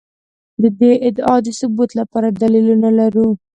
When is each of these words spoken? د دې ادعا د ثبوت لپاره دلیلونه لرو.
د 0.61 0.63
دې 0.79 0.91
ادعا 1.07 1.35
د 1.43 1.47
ثبوت 1.59 1.91
لپاره 1.99 2.27
دلیلونه 2.41 2.89
لرو. 2.99 3.27